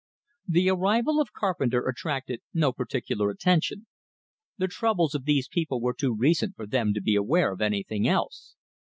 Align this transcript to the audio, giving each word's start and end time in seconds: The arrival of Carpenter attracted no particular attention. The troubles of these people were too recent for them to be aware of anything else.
The 0.47 0.67
arrival 0.67 1.21
of 1.21 1.31
Carpenter 1.31 1.87
attracted 1.87 2.41
no 2.55 2.71
particular 2.73 3.29
attention. 3.29 3.85
The 4.57 4.67
troubles 4.67 5.13
of 5.13 5.25
these 5.25 5.47
people 5.47 5.79
were 5.79 5.93
too 5.93 6.15
recent 6.15 6.55
for 6.55 6.65
them 6.65 6.91
to 6.95 7.01
be 7.03 7.13
aware 7.15 7.51
of 7.53 7.61
anything 7.61 8.07
else. 8.07 8.55